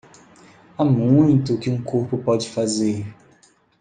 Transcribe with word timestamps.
Há 0.75 0.83
muito 0.83 1.53
o 1.53 1.59
que 1.59 1.69
um 1.69 1.79
corpo 1.79 2.17
pode 2.17 2.49
fazer. 2.49 3.05